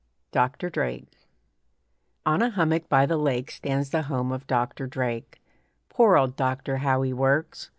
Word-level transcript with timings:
DOCTOR 0.31 0.71
DRAKE 0.71 1.15
On 2.25 2.41
a 2.41 2.49
hummock 2.49 2.89
by 2.89 3.05
the 3.05 3.17
lake 3.17 3.51
Stands 3.51 3.91
the 3.91 4.01
home 4.01 4.31
of 4.31 4.47
Doctor 4.47 4.87
Drake, 4.87 5.39
Poor 5.89 6.17
old 6.17 6.35
doctor, 6.35 6.77
how 6.77 7.03
he 7.03 7.13
works! 7.13 7.69